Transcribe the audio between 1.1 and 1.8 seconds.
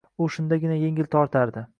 tortardi.